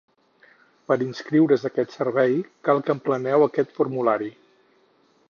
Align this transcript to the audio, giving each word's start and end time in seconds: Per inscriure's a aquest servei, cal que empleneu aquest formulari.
Per 0.91 0.95
inscriure's 1.07 1.65
a 1.65 1.69
aquest 1.71 1.93
servei, 1.99 2.33
cal 2.69 2.83
que 2.87 2.97
empleneu 2.97 3.47
aquest 3.49 3.77
formulari. 3.77 4.35